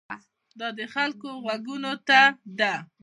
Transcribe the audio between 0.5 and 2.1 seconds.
دا د خلکو غوږونو